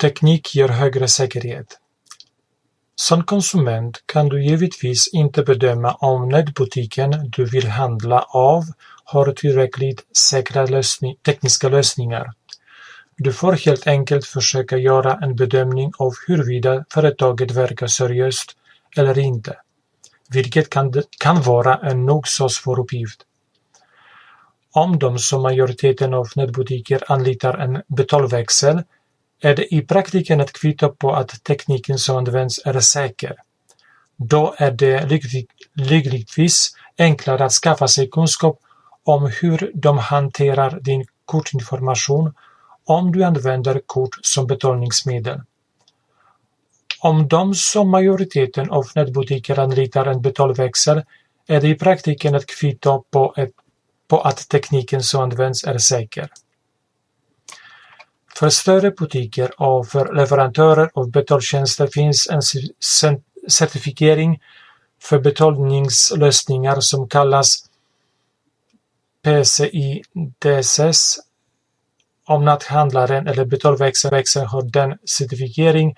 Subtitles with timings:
[0.00, 1.78] Teknik ger högre säkerhet.
[2.96, 8.64] Som konsument kan du givetvis inte bedöma om nätbutiken du vill handla av
[9.04, 12.32] har tillräckligt säkra lösning, tekniska lösningar.
[13.16, 18.56] Du får helt enkelt försöka göra en bedömning av huruvida företaget verkar seriöst
[18.96, 19.56] eller inte,
[20.30, 23.20] vilket kan, kan vara en nog så svår uppgift.
[24.72, 28.82] Om de som majoriteten av nätbutiker anlitar en betalväxel
[29.46, 33.34] är det i praktiken ett kvitto på att tekniken som används är säker.
[34.16, 35.10] Då är det
[35.74, 38.60] lyckligtvis enklare att skaffa sig kunskap
[39.04, 42.34] om hur de hanterar din kortinformation
[42.84, 45.40] om du använder kort som betalningsmedel.
[47.00, 51.02] Om de som majoriteten av nätbutiker anlitar en betalväxel
[51.46, 53.52] är det i praktiken ett kvitto på, ett,
[54.08, 56.28] på att tekniken som används är säker.
[58.38, 62.42] För större butiker och för leverantörer av betaltjänster finns en
[63.48, 64.42] certifiering
[65.02, 67.64] för betalningslösningar som kallas
[69.24, 70.02] PCI
[70.38, 71.18] DSS.
[72.26, 75.96] Om näthandlaren eller betalväxeln har den certifiering